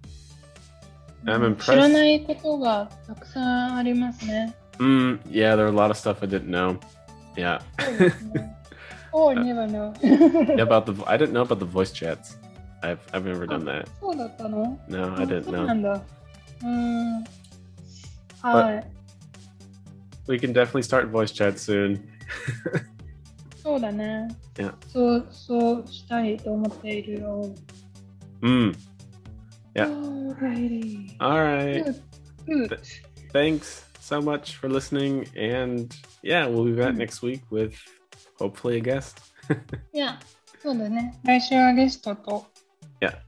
[1.25, 1.65] I'm うん impressed.
[1.65, 4.55] 知らないことがたくさんありますね。
[4.79, 6.79] Mm, yeah, there are a lot of stuff I didn't know.
[7.37, 7.61] Yeah.
[7.79, 8.57] そ うですね
[9.13, 9.93] or never know.
[10.01, 12.37] Yeah, about the I didn't know about the voice chats.
[12.83, 13.89] I've I've never done that.
[14.01, 15.75] そうだったの No, I あ didn't そうな know.
[15.75, 15.93] んだ。
[15.93, 17.25] うーん。
[18.43, 18.87] はい。
[20.29, 22.01] We can definitely start voice chat soon.
[23.63, 24.29] そうだね。
[24.55, 24.75] Yeah.
[24.89, 27.55] そう、そうしたいと思っているよ。
[28.43, 28.75] Mm.
[29.75, 29.87] Yeah.
[29.89, 31.17] Alrighty.
[31.19, 31.85] All right.
[32.47, 32.69] Good.
[32.69, 32.81] Good.
[33.33, 36.99] Thanks so much for listening, and yeah, we'll be back Mm.
[36.99, 37.75] next week with
[38.39, 39.19] hopefully a guest.
[39.93, 40.19] いや、
[40.63, 41.19] そうだね。
[41.25, 42.47] 来週はゲストと
[43.01, 43.19] Yeah.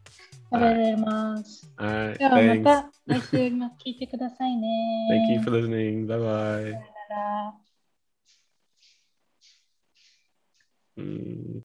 [0.50, 1.68] 喋れます。
[1.78, 2.18] All right.
[2.18, 2.64] ではま Thanks.
[2.64, 5.08] た来週も聞いてくださいね。
[5.10, 6.06] Thank you for listening.
[6.06, 6.62] Bye bye.
[6.62, 7.54] さよなら
[10.98, 11.62] Mm.